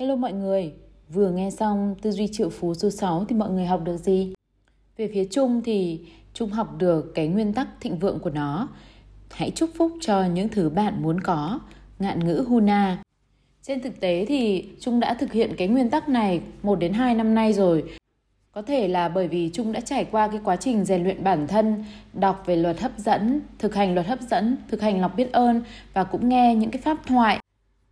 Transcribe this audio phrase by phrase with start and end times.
[0.00, 0.72] Hello mọi người,
[1.08, 4.34] vừa nghe xong tư duy triệu phú số 6 thì mọi người học được gì?
[4.96, 6.00] Về phía Trung thì
[6.34, 8.68] Trung học được cái nguyên tắc thịnh vượng của nó.
[9.30, 11.60] Hãy chúc phúc cho những thứ bạn muốn có,
[11.98, 13.02] ngạn ngữ Huna.
[13.62, 17.14] Trên thực tế thì Trung đã thực hiện cái nguyên tắc này 1 đến 2
[17.14, 17.84] năm nay rồi.
[18.52, 21.46] Có thể là bởi vì Trung đã trải qua cái quá trình rèn luyện bản
[21.46, 25.32] thân, đọc về luật hấp dẫn, thực hành luật hấp dẫn, thực hành lòng biết
[25.32, 25.62] ơn
[25.92, 27.39] và cũng nghe những cái pháp thoại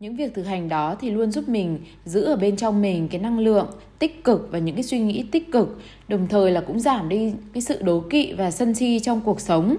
[0.00, 3.20] những việc thực hành đó thì luôn giúp mình giữ ở bên trong mình cái
[3.20, 3.66] năng lượng
[3.98, 7.32] tích cực và những cái suy nghĩ tích cực, đồng thời là cũng giảm đi
[7.52, 9.76] cái sự đố kỵ và sân si trong cuộc sống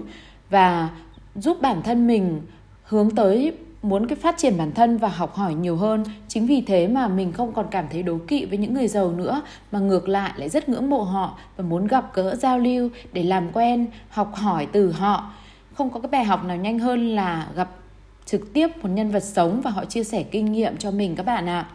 [0.50, 0.90] và
[1.34, 2.40] giúp bản thân mình
[2.82, 3.52] hướng tới
[3.82, 6.04] muốn cái phát triển bản thân và học hỏi nhiều hơn.
[6.28, 9.12] Chính vì thế mà mình không còn cảm thấy đố kỵ với những người giàu
[9.12, 12.88] nữa, mà ngược lại lại rất ngưỡng mộ họ và muốn gặp gỡ, giao lưu
[13.12, 15.32] để làm quen, học hỏi từ họ.
[15.74, 17.70] Không có cái bài học nào nhanh hơn là gặp
[18.30, 21.26] trực tiếp một nhân vật sống và họ chia sẻ kinh nghiệm cho mình các
[21.26, 21.60] bạn ạ.
[21.60, 21.70] À.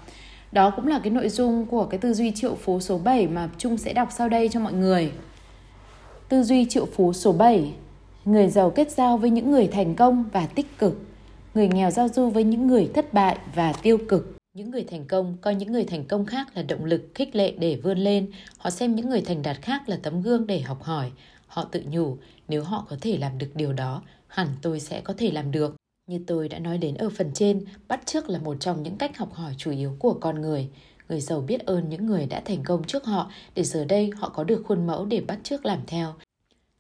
[0.52, 3.49] Đó cũng là cái nội dung của cái tư duy triệu phú số 7 mà
[3.57, 5.12] Trung sẽ đọc sau đây cho mọi người.
[6.29, 7.74] Tư duy triệu phú số 7
[8.26, 11.02] Người giàu kết giao với những người thành công và tích cực,
[11.54, 15.05] Người nghèo giao du với những người thất bại và tiêu cực những người thành
[15.05, 18.32] công coi những người thành công khác là động lực, khích lệ để vươn lên
[18.57, 21.12] họ xem những người thành đạt khác là tấm gương để học hỏi
[21.48, 25.13] họ tự nhủ, nếu họ có thể làm được điều đó, hẳn tôi sẽ có
[25.18, 25.76] thể làm được
[26.07, 29.17] như tôi đã nói đến ở phần trên, bắt chước là một trong những cách
[29.17, 30.70] học hỏi chủ yếu của con người.
[31.09, 34.29] Người giàu biết ơn những người đã thành công trước họ để giờ đây họ
[34.29, 36.13] có được khuôn mẫu để bắt chước làm theo.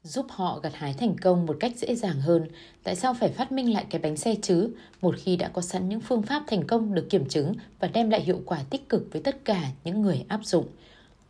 [0.03, 2.47] Giúp họ gặt hái thành công một cách dễ dàng hơn.
[2.83, 4.69] Tại sao phải phát minh lại cái bánh xe chứ?
[5.01, 8.09] Một khi đã có sẵn những phương pháp thành công được kiểm chứng và đem
[8.09, 10.65] lại hiệu quả tích cực với tất cả những người áp dụng.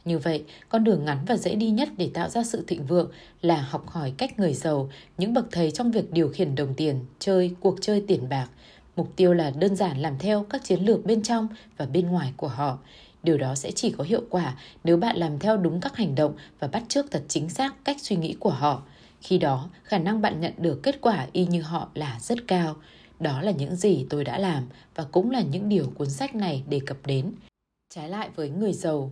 [0.05, 3.11] Như vậy, con đường ngắn và dễ đi nhất để tạo ra sự thịnh vượng
[3.41, 7.05] là học hỏi cách người giàu, những bậc thầy trong việc điều khiển đồng tiền,
[7.19, 8.47] chơi cuộc chơi tiền bạc.
[8.95, 11.47] Mục tiêu là đơn giản làm theo các chiến lược bên trong
[11.77, 12.79] và bên ngoài của họ.
[13.23, 16.35] Điều đó sẽ chỉ có hiệu quả nếu bạn làm theo đúng các hành động
[16.59, 18.83] và bắt chước thật chính xác cách suy nghĩ của họ.
[19.21, 22.75] Khi đó, khả năng bạn nhận được kết quả y như họ là rất cao.
[23.19, 24.63] Đó là những gì tôi đã làm
[24.95, 27.31] và cũng là những điều cuốn sách này đề cập đến.
[27.93, 29.11] Trái lại với người giàu,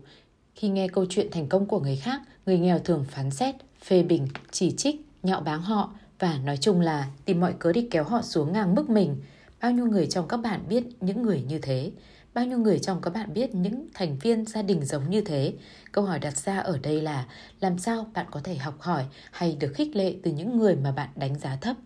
[0.56, 3.56] khi nghe câu chuyện thành công của người khác, người nghèo thường phán xét,
[3.86, 7.88] phê bình, chỉ trích, nhạo báng họ và nói chung là tìm mọi cớ đi
[7.92, 9.16] kéo họ xuống ngang mức mình.
[9.62, 11.92] Bao nhiêu người trong các bạn biết những người như thế?
[12.34, 15.54] Bao nhiêu người trong các bạn biết những thành viên gia đình giống như thế?
[15.92, 17.26] Câu hỏi đặt ra ở đây là
[17.60, 20.92] làm sao bạn có thể học hỏi hay được khích lệ từ những người mà
[20.92, 21.78] bạn đánh giá thấp?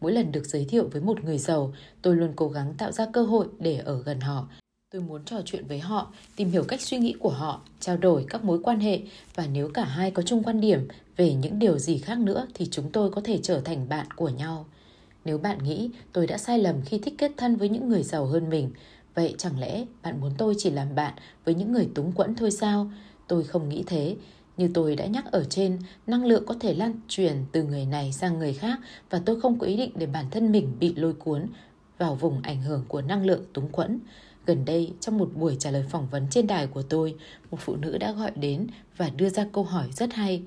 [0.00, 3.06] Mỗi lần được giới thiệu với một người giàu, tôi luôn cố gắng tạo ra
[3.12, 4.48] cơ hội để ở gần họ
[4.92, 8.24] Tôi muốn trò chuyện với họ, tìm hiểu cách suy nghĩ của họ, trao đổi
[8.28, 9.00] các mối quan hệ
[9.34, 12.68] và nếu cả hai có chung quan điểm về những điều gì khác nữa thì
[12.70, 14.66] chúng tôi có thể trở thành bạn của nhau.
[15.24, 18.26] Nếu bạn nghĩ tôi đã sai lầm khi thích kết thân với những người giàu
[18.26, 18.70] hơn mình,
[19.14, 21.14] vậy chẳng lẽ bạn muốn tôi chỉ làm bạn
[21.44, 22.90] với những người túng quẫn thôi sao?
[23.28, 24.16] Tôi không nghĩ thế.
[24.56, 28.12] Như tôi đã nhắc ở trên, năng lượng có thể lan truyền từ người này
[28.12, 28.78] sang người khác
[29.10, 31.46] và tôi không có ý định để bản thân mình bị lôi cuốn
[31.98, 34.00] vào vùng ảnh hưởng của năng lượng túng quẫn.
[34.46, 37.14] Gần đây, trong một buổi trả lời phỏng vấn trên đài của tôi,
[37.50, 38.66] một phụ nữ đã gọi đến
[38.96, 40.42] và đưa ra câu hỏi rất hay.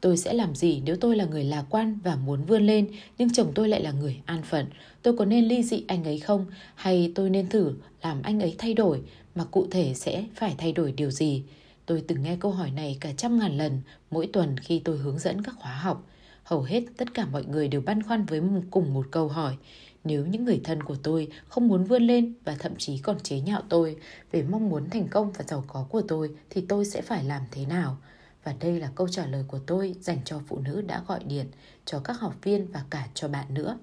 [0.00, 2.88] Tôi sẽ làm gì nếu tôi là người lạc quan và muốn vươn lên,
[3.18, 4.66] nhưng chồng tôi lại là người an phận?
[5.02, 6.46] Tôi có nên ly dị anh ấy không?
[6.74, 9.00] Hay tôi nên thử làm anh ấy thay đổi,
[9.34, 11.42] mà cụ thể sẽ phải thay đổi điều gì?
[11.86, 15.18] Tôi từng nghe câu hỏi này cả trăm ngàn lần mỗi tuần khi tôi hướng
[15.18, 16.06] dẫn các khóa học.
[16.44, 18.40] Hầu hết tất cả mọi người đều băn khoăn với
[18.70, 19.56] cùng một câu hỏi.
[20.04, 23.40] Nếu những người thân của tôi không muốn vươn lên và thậm chí còn chế
[23.40, 23.96] nhạo tôi
[24.32, 27.42] về mong muốn thành công và giàu có của tôi thì tôi sẽ phải làm
[27.50, 27.96] thế nào?
[28.44, 31.46] Và đây là câu trả lời của tôi dành cho phụ nữ đã gọi điện,
[31.84, 33.78] cho các học viên và cả cho bạn nữa.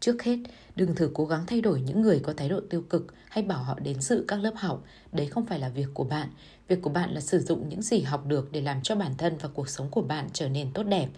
[0.00, 0.38] Trước hết,
[0.76, 3.62] đừng thử cố gắng thay đổi những người có thái độ tiêu cực hay bảo
[3.62, 4.84] họ đến dự các lớp học.
[5.12, 6.28] Đấy không phải là việc của bạn.
[6.68, 9.36] Việc của bạn là sử dụng những gì học được để làm cho bản thân
[9.40, 11.08] và cuộc sống của bạn trở nên tốt đẹp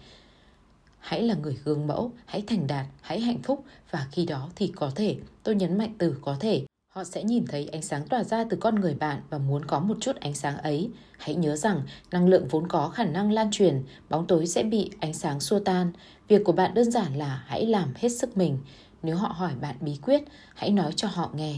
[1.03, 4.71] hãy là người gương mẫu, hãy thành đạt, hãy hạnh phúc và khi đó thì
[4.75, 8.23] có thể, tôi nhấn mạnh từ có thể, họ sẽ nhìn thấy ánh sáng tỏa
[8.23, 10.89] ra từ con người bạn và muốn có một chút ánh sáng ấy.
[11.17, 14.91] Hãy nhớ rằng năng lượng vốn có khả năng lan truyền, bóng tối sẽ bị
[14.99, 15.91] ánh sáng xua tan.
[16.27, 18.57] Việc của bạn đơn giản là hãy làm hết sức mình.
[19.03, 20.23] Nếu họ hỏi bạn bí quyết,
[20.55, 21.55] hãy nói cho họ nghe.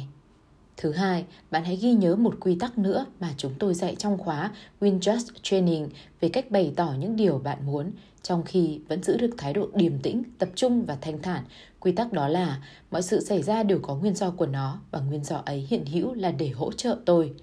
[0.78, 4.18] Thứ hai, bạn hãy ghi nhớ một quy tắc nữa mà chúng tôi dạy trong
[4.18, 5.90] khóa Win Just Training
[6.22, 7.92] về cách bày tỏ những điều bạn muốn,
[8.22, 11.44] trong khi vẫn giữ được thái độ điềm tĩnh, tập trung và thanh thản.
[11.80, 12.62] Quy tắc đó là
[12.92, 15.86] mọi sự xảy ra đều có nguyên do của nó và nguyên do ấy hiện
[15.86, 17.34] hữu là để hỗ trợ tôi.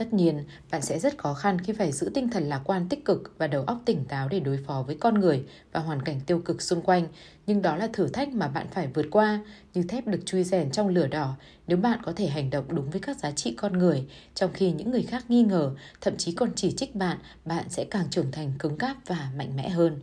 [0.00, 3.04] Tất nhiên, bạn sẽ rất khó khăn khi phải giữ tinh thần lạc quan tích
[3.04, 6.20] cực và đầu óc tỉnh táo để đối phó với con người và hoàn cảnh
[6.26, 7.06] tiêu cực xung quanh,
[7.46, 9.40] nhưng đó là thử thách mà bạn phải vượt qua,
[9.74, 11.36] như thép được chui rèn trong lửa đỏ
[11.66, 14.72] nếu bạn có thể hành động đúng với các giá trị con người, trong khi
[14.72, 18.32] những người khác nghi ngờ, thậm chí còn chỉ trích bạn, bạn sẽ càng trưởng
[18.32, 20.00] thành cứng cáp và mạnh mẽ hơn.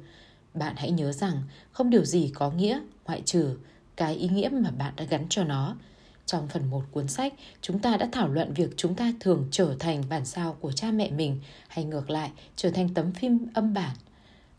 [0.53, 1.41] Bạn hãy nhớ rằng
[1.71, 3.57] không điều gì có nghĩa ngoại trừ
[3.95, 5.75] cái ý nghĩa mà bạn đã gắn cho nó.
[6.27, 9.75] Trong phần 1 cuốn sách, chúng ta đã thảo luận việc chúng ta thường trở
[9.79, 13.74] thành bản sao của cha mẹ mình hay ngược lại trở thành tấm phim âm
[13.74, 13.95] bản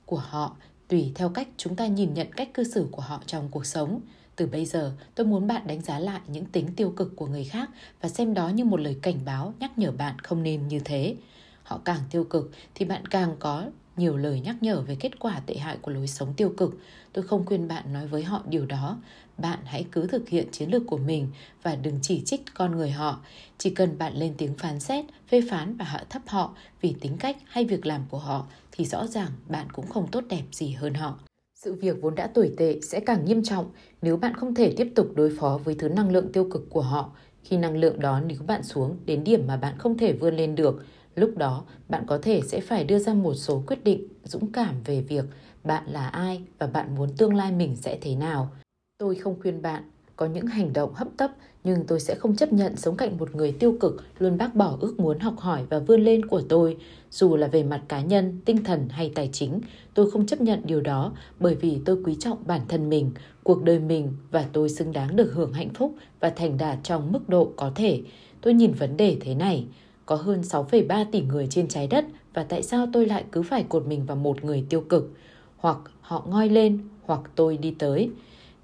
[0.07, 0.57] của họ
[0.89, 4.01] tùy theo cách chúng ta nhìn nhận cách cư xử của họ trong cuộc sống.
[4.37, 7.45] Từ bây giờ, tôi muốn bạn đánh giá lại những tính tiêu cực của người
[7.45, 7.71] khác
[8.01, 11.17] và xem đó như một lời cảnh báo nhắc nhở bạn không nên như thế.
[11.63, 13.65] Họ càng tiêu cực thì bạn càng có
[13.97, 16.79] nhiều lời nhắc nhở về kết quả tệ hại của lối sống tiêu cực.
[17.13, 18.99] Tôi không khuyên bạn nói với họ điều đó.
[19.39, 21.29] Bạn hãy cứ thực hiện chiến lược của mình
[21.63, 23.21] và đừng chỉ trích con người họ.
[23.59, 27.17] Chỉ cần bạn lên tiếng phán xét, phê phán và hạ thấp họ vì tính
[27.21, 30.71] cách hay việc làm của họ thì rõ ràng bạn cũng không tốt đẹp gì
[30.71, 31.19] hơn họ.
[31.55, 33.71] Sự việc vốn đã tồi tệ sẽ càng nghiêm trọng
[34.03, 36.83] nếu bạn không thể tiếp tục đối phó với thứ năng lượng tiêu cực của
[36.83, 37.11] họ.
[37.43, 40.55] Khi năng lượng đó níu bạn xuống đến điểm mà bạn không thể vươn lên
[40.55, 40.85] được,
[41.19, 44.75] Lúc đó, bạn có thể sẽ phải đưa ra một số quyết định dũng cảm
[44.85, 45.25] về việc
[45.65, 48.51] bạn là ai và bạn muốn tương lai mình sẽ thế nào.
[48.99, 49.83] Tôi không khuyên bạn
[50.17, 51.31] có những hành động hấp tấp
[51.65, 54.77] nhưng tôi sẽ không chấp nhận sống cạnh một người tiêu cực luôn bác bỏ
[54.81, 56.77] ước muốn học hỏi và vươn lên của tôi
[57.11, 59.61] dù là về mặt cá nhân tinh thần hay tài chính
[59.95, 63.11] tôi không chấp nhận điều đó bởi vì tôi quý trọng bản thân mình
[63.43, 67.13] cuộc đời mình và tôi xứng đáng được hưởng hạnh phúc và thành đạt trong
[67.13, 68.03] mức độ có thể
[68.41, 69.67] tôi nhìn vấn đề thế này
[70.07, 72.05] có hơn 6,3 tỷ người trên trái đất
[72.35, 75.13] và tại sao tôi lại cứ phải cột mình vào một người tiêu cực?
[75.57, 78.11] Hoặc họ ngoi lên, hoặc tôi đi tới.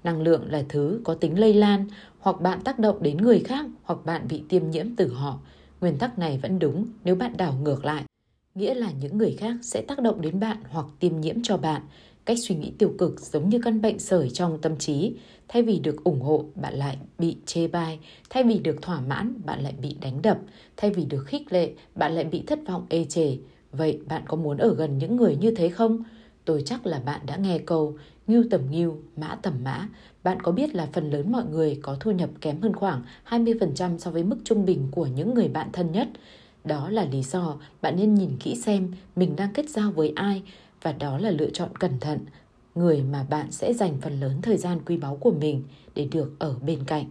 [0.05, 1.85] Năng lượng là thứ có tính lây lan,
[2.19, 5.39] hoặc bạn tác động đến người khác, hoặc bạn bị tiêm nhiễm từ họ.
[5.81, 8.03] Nguyên tắc này vẫn đúng nếu bạn đảo ngược lại.
[8.55, 11.81] Nghĩa là những người khác sẽ tác động đến bạn hoặc tiêm nhiễm cho bạn.
[12.25, 15.13] Cách suy nghĩ tiêu cực giống như căn bệnh sởi trong tâm trí.
[15.47, 17.99] Thay vì được ủng hộ, bạn lại bị chê bai.
[18.29, 20.39] Thay vì được thỏa mãn, bạn lại bị đánh đập.
[20.77, 23.37] Thay vì được khích lệ, bạn lại bị thất vọng ê chề.
[23.71, 26.03] Vậy bạn có muốn ở gần những người như thế không?
[26.45, 29.87] Tôi chắc là bạn đã nghe câu Ngưu tầm ngưu, mã tầm mã.
[30.23, 33.97] Bạn có biết là phần lớn mọi người có thu nhập kém hơn khoảng 20%
[33.97, 36.07] so với mức trung bình của những người bạn thân nhất.
[36.63, 40.43] Đó là lý do bạn nên nhìn kỹ xem mình đang kết giao với ai
[40.81, 42.19] và đó là lựa chọn cẩn thận
[42.75, 45.63] người mà bạn sẽ dành phần lớn thời gian quý báu của mình
[45.95, 47.05] để được ở bên cạnh.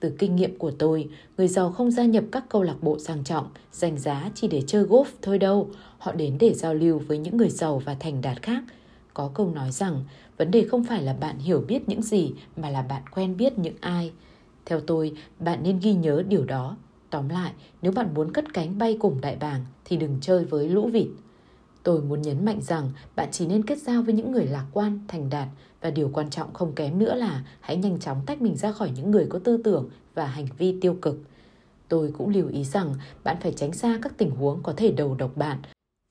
[0.00, 1.08] Từ kinh nghiệm của tôi,
[1.38, 4.62] người giàu không gia nhập các câu lạc bộ sang trọng, dành giá chỉ để
[4.66, 5.70] chơi golf thôi đâu.
[5.98, 8.62] Họ đến để giao lưu với những người giàu và thành đạt khác.
[9.14, 10.04] Có câu nói rằng,
[10.36, 13.58] vấn đề không phải là bạn hiểu biết những gì mà là bạn quen biết
[13.58, 14.12] những ai.
[14.64, 16.76] Theo tôi, bạn nên ghi nhớ điều đó.
[17.10, 17.52] Tóm lại,
[17.82, 21.06] nếu bạn muốn cất cánh bay cùng đại bàng thì đừng chơi với lũ vịt.
[21.82, 24.98] Tôi muốn nhấn mạnh rằng bạn chỉ nên kết giao với những người lạc quan,
[25.08, 25.48] thành đạt
[25.80, 28.90] và điều quan trọng không kém nữa là hãy nhanh chóng tách mình ra khỏi
[28.96, 31.18] những người có tư tưởng và hành vi tiêu cực.
[31.88, 32.94] Tôi cũng lưu ý rằng
[33.24, 35.58] bạn phải tránh xa các tình huống có thể đầu độc bạn.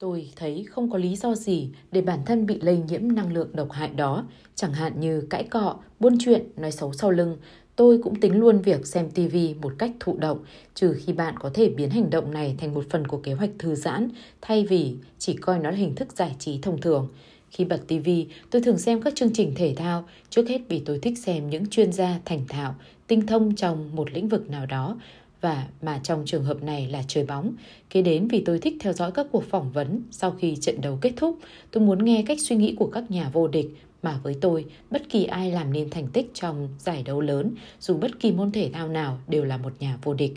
[0.03, 3.49] Tôi thấy không có lý do gì để bản thân bị lây nhiễm năng lượng
[3.53, 7.37] độc hại đó, chẳng hạn như cãi cọ, buôn chuyện, nói xấu sau lưng,
[7.75, 10.39] Tôi cũng tính luôn việc xem TV một cách thụ động,
[10.73, 13.49] trừ khi bạn có thể biến hành động này thành một phần của kế hoạch
[13.59, 14.09] thư giãn,
[14.41, 17.07] thay vì chỉ coi nó là hình thức giải trí thông thường.
[17.49, 18.09] Khi bật TV,
[18.49, 21.67] tôi thường xem các chương trình thể thao, trước hết vì tôi thích xem những
[21.67, 22.75] chuyên gia thành thạo,
[23.07, 24.97] tinh thông trong một lĩnh vực nào đó,
[25.43, 27.53] và mà trong trường hợp này là chơi bóng.
[27.89, 30.97] Kế đến vì tôi thích theo dõi các cuộc phỏng vấn sau khi trận đấu
[31.01, 31.39] kết thúc,
[31.71, 33.69] tôi muốn nghe cách suy nghĩ của các nhà vô địch
[34.03, 37.97] mà với tôi, bất kỳ ai làm nên thành tích trong giải đấu lớn, dù
[37.97, 40.33] bất kỳ môn thể thao nào đều là một nhà vô địch.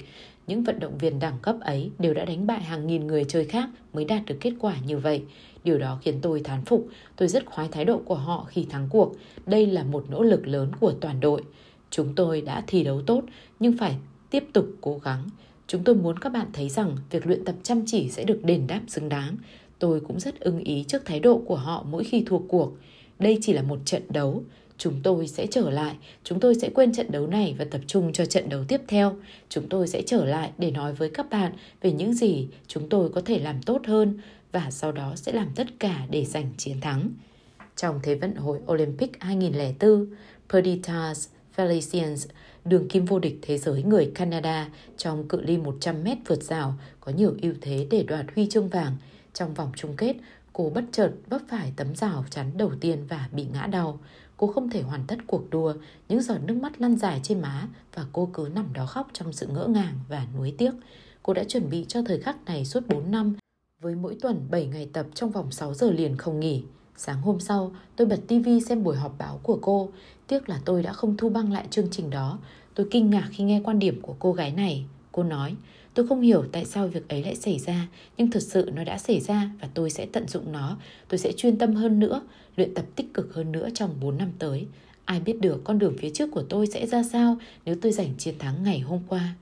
[0.47, 3.45] Những vận động viên đẳng cấp ấy đều đã đánh bại hàng nghìn người chơi
[3.45, 5.23] khác mới đạt được kết quả như vậy.
[5.65, 8.89] Điều đó khiến tôi thán phục, tôi rất khoái thái độ của họ khi thắng
[8.91, 9.17] cuộc.
[9.47, 11.43] Đây là một nỗ lực lớn của toàn đội.
[11.91, 13.23] Chúng tôi đã thi đấu tốt,
[13.61, 13.97] nhưng phải
[14.37, 15.29] tiếp tục cố gắng.
[15.67, 18.67] Chúng tôi muốn các bạn thấy rằng việc luyện tập chăm chỉ sẽ được đền
[18.67, 19.37] đáp xứng đáng.
[19.79, 22.73] Tôi cũng rất ưng ý trước thái độ của họ mỗi khi thua cuộc.
[23.19, 24.43] Đây chỉ là một trận đấu.
[24.79, 28.13] Chúng tôi sẽ trở lại, chúng tôi sẽ quên trận đấu này và tập trung
[28.13, 29.17] cho trận đấu tiếp theo.
[29.49, 31.53] Chúng tôi sẽ trở lại để nói với các bạn
[31.83, 34.19] về những gì chúng tôi có thể làm tốt hơn
[34.53, 37.11] và sau đó sẽ làm tất cả để giành chiến thắng.
[37.77, 40.07] Trong Thế vận hội Olympic 2004,
[40.49, 42.27] Perditas Felicians,
[42.65, 47.13] đường kim vô địch thế giới người Canada trong cự ly 100m vượt rào có
[47.13, 48.97] nhiều ưu thế để đoạt huy chương vàng.
[49.33, 50.17] Trong vòng chung kết,
[50.57, 53.99] Cô bất chợt vấp phải tấm rào chắn đầu tiên và bị ngã đau.
[54.37, 55.75] Cô không thể hoàn tất cuộc đua,
[56.09, 59.33] những giọt nước mắt lăn dài trên má và cô cứ nằm đó khóc trong
[59.33, 60.71] sự ngỡ ngàng và nuối tiếc.
[61.23, 63.37] cô đã chuẩn bị cho thời khắc này suốt 4 năm,
[63.81, 66.65] với mỗi tuần 7 ngày tập trong vòng 6 giờ liền không nghỉ.
[66.97, 69.89] Sáng hôm sau, tôi bật TV xem buổi họp báo của cô.
[70.27, 72.39] Tiếc là tôi đã không thu băng lại chương trình đó.
[72.75, 74.85] Tôi kinh ngạc khi nghe quan điểm của cô gái này.
[75.13, 75.55] Cô nói,
[75.95, 78.99] tôi không hiểu tại sao việc ấy lại xảy ra, nhưng thực sự nó đã
[78.99, 80.77] xảy ra và tôi sẽ tận dụng nó.
[81.09, 82.23] Tôi sẽ chuyên tâm hơn nữa,
[82.57, 84.67] luyện tập tích cực hơn nữa trong 4 năm tới.
[85.05, 88.15] Ai biết được con đường phía trước của tôi sẽ ra sao nếu tôi giành
[88.19, 89.35] chiến thắng ngày hôm qua.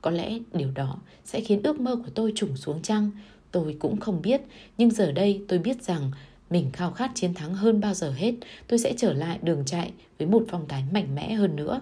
[0.00, 3.10] Có lẽ điều đó sẽ khiến ước mơ của tôi trùng xuống chăng?
[3.50, 4.40] Tôi cũng không biết,
[4.78, 6.10] nhưng giờ đây tôi biết rằng
[6.52, 8.34] mình khao khát chiến thắng hơn bao giờ hết.
[8.66, 11.80] Tôi sẽ trở lại đường chạy với một phong thái mạnh mẽ hơn nữa.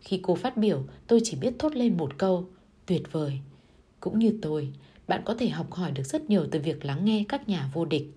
[0.00, 2.44] Khi cô phát biểu, tôi chỉ biết thốt lên một câu,
[2.86, 3.38] tuyệt vời.
[4.00, 4.68] Cũng như tôi,
[5.08, 7.84] bạn có thể học hỏi được rất nhiều từ việc lắng nghe các nhà vô
[7.84, 8.10] địch.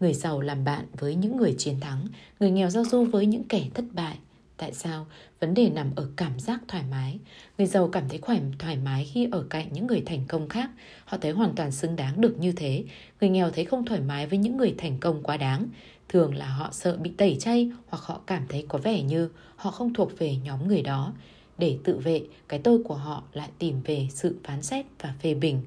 [0.00, 2.06] Người giàu làm bạn với những người chiến thắng,
[2.40, 4.18] người nghèo giao du với những kẻ thất bại.
[4.60, 5.06] Tại sao?
[5.40, 7.18] Vấn đề nằm ở cảm giác thoải mái.
[7.58, 10.70] Người giàu cảm thấy khoải thoải mái khi ở cạnh những người thành công khác.
[11.04, 12.84] Họ thấy hoàn toàn xứng đáng được như thế.
[13.20, 15.66] Người nghèo thấy không thoải mái với những người thành công quá đáng.
[16.08, 19.70] Thường là họ sợ bị tẩy chay hoặc họ cảm thấy có vẻ như họ
[19.70, 21.12] không thuộc về nhóm người đó.
[21.58, 25.34] Để tự vệ, cái tôi của họ lại tìm về sự phán xét và phê
[25.34, 25.62] bình.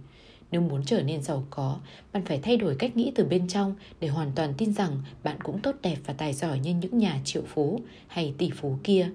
[0.54, 1.78] Nếu muốn trở nên giàu có,
[2.14, 5.38] bạn phải thay đổi cách nghĩ từ bên trong để hoàn toàn tin rằng bạn
[5.44, 9.10] cũng tốt đẹp và tài giỏi như những nhà triệu phú hay tỷ phú kia.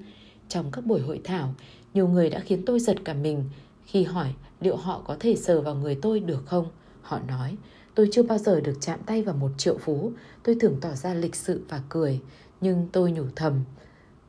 [0.49, 1.55] Trong các buổi hội thảo,
[1.95, 3.45] nhiều người đã khiến tôi giật cả mình
[3.87, 6.67] khi hỏi liệu họ có thể sờ vào người tôi được không.
[7.03, 7.57] Họ nói,
[7.95, 11.15] tôi chưa bao giờ được chạm tay vào một triệu phú, tôi thường tỏ ra
[11.15, 12.21] lịch sự và cười,
[12.61, 13.65] nhưng tôi nhủ thầm,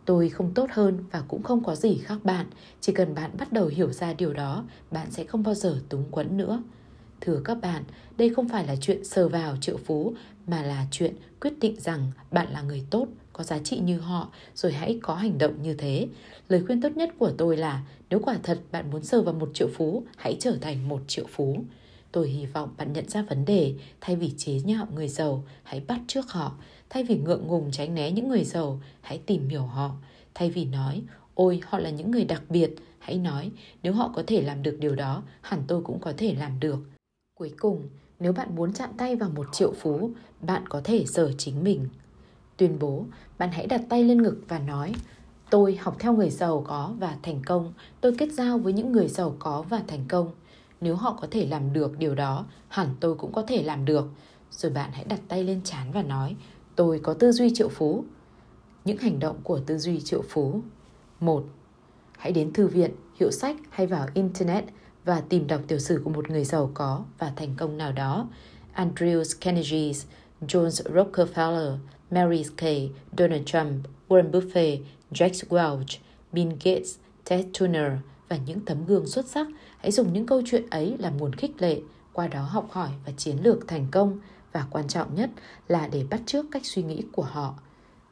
[0.06, 2.46] tôi không tốt hơn và cũng không có gì khác bạn
[2.82, 6.04] chỉ cần bạn bắt đầu hiểu ra điều đó bạn sẽ không bao giờ túng
[6.12, 6.64] quẫn nữa
[7.22, 7.84] Thưa các bạn,
[8.18, 10.14] đây không phải là chuyện sờ vào triệu phú
[10.48, 14.32] mà là chuyện quyết định rằng bạn là người tốt, có giá trị như họ
[14.56, 16.08] rồi hãy có hành động như thế.
[16.50, 19.50] Lời khuyên tốt nhất của tôi là nếu quả thật bạn muốn sờ vào một
[19.54, 21.64] triệu phú, hãy trở thành một triệu phú.
[22.12, 25.82] Tôi hy vọng bạn nhận ra vấn đề, thay vì chế nhạo người giàu, hãy
[25.88, 26.56] bắt trước họ.
[26.90, 29.96] Thay vì ngượng ngùng tránh né những người giàu, hãy tìm hiểu họ.
[30.34, 31.02] Thay vì nói,
[31.36, 33.52] ôi họ là những người đặc biệt, hãy nói,
[33.84, 36.80] nếu họ có thể làm được điều đó, hẳn tôi cũng có thể làm được.
[37.40, 37.84] Cuối cùng,
[38.20, 41.88] nếu bạn muốn chạm tay vào một triệu phú, bạn có thể sở chính mình.
[42.58, 43.06] Tuyên bố,
[43.38, 44.94] bạn hãy đặt tay lên ngực và nói
[45.50, 47.74] Tôi học theo người giàu có và thành công.
[48.02, 50.32] Tôi kết giao với những người giàu có và thành công.
[50.82, 54.08] Nếu họ có thể làm được điều đó, hẳn tôi cũng có thể làm được.
[54.52, 56.36] Rồi bạn hãy đặt tay lên chán và nói
[56.76, 58.04] Tôi có tư duy triệu phú.
[58.86, 60.62] Những hành động của tư duy triệu phú.
[61.20, 61.44] một
[62.18, 64.66] Hãy đến thư viện, hiệu sách hay vào Internet
[65.06, 68.28] và tìm đọc tiểu sử của một người giàu có và thành công nào đó.
[68.76, 69.92] Andrew Carnegie,
[70.42, 71.78] Jones Rockefeller,
[72.12, 74.78] Mary Kay, Donald Trump, Warren Buffett,
[75.12, 75.98] Jack Welch,
[76.32, 76.96] Bill Gates,
[77.30, 77.92] Ted Turner
[78.30, 79.48] và những tấm gương xuất sắc.
[79.78, 81.82] Hãy dùng những câu chuyện ấy làm nguồn khích lệ,
[82.14, 84.20] qua đó học hỏi và chiến lược thành công
[84.52, 85.30] và quan trọng nhất
[85.68, 87.56] là để bắt chước cách suy nghĩ của họ.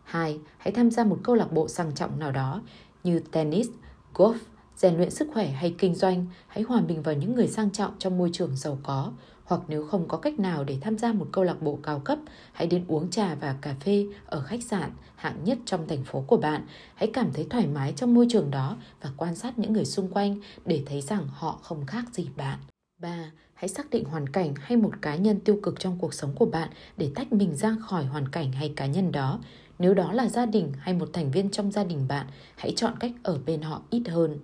[0.04, 0.40] 2.
[0.58, 2.62] Hãy tham gia một câu lạc bộ sang trọng nào đó
[3.04, 3.68] như tennis,
[4.14, 4.38] golf,
[4.78, 7.92] rèn luyện sức khỏe hay kinh doanh, hãy hòa mình vào những người sang trọng
[8.00, 9.12] trong môi trường giàu có.
[9.44, 12.20] Hoặc nếu không có cách nào để tham gia một câu lạc bộ cao cấp,
[12.52, 16.24] hãy đến uống trà và cà phê ở khách sạn hạng nhất trong thành phố
[16.28, 16.66] của bạn.
[16.96, 20.12] Hãy cảm thấy thoải mái trong môi trường đó và quan sát những người xung
[20.12, 22.60] quanh để thấy rằng họ không khác gì bạn.
[23.02, 23.32] 3.
[23.54, 26.46] Hãy xác định hoàn cảnh hay một cá nhân tiêu cực trong cuộc sống của
[26.46, 29.40] bạn để tách mình ra khỏi hoàn cảnh hay cá nhân đó.
[29.80, 32.94] Nếu đó là gia đình hay một thành viên trong gia đình bạn, hãy chọn
[33.00, 34.40] cách ở bên họ ít hơn.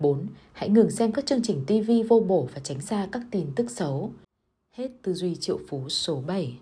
[0.00, 0.26] 4.
[0.52, 3.70] Hãy ngừng xem các chương trình TV vô bổ và tránh xa các tin tức
[3.70, 4.12] xấu.
[4.76, 6.58] Hết tư duy triệu phú số 7